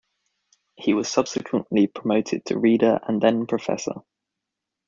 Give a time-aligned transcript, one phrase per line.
[0.77, 4.01] He was subsequently promoted to Reader and then Professor.